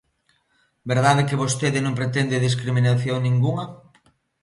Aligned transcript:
¿Verdade 0.91 1.27
que 1.27 1.41
vostede 1.43 1.79
non 1.81 1.97
pretende 1.99 2.45
discriminación 2.47 3.17
ningunha? 3.21 3.65